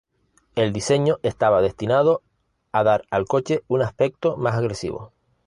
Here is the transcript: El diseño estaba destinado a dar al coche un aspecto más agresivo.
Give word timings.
El 0.55 0.73
diseño 0.73 1.19
estaba 1.21 1.61
destinado 1.61 2.23
a 2.71 2.83
dar 2.83 3.05
al 3.11 3.25
coche 3.25 3.61
un 3.67 3.83
aspecto 3.83 4.35
más 4.35 4.55
agresivo. 4.55 5.13